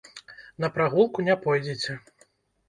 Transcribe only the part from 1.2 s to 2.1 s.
не пойдзеце!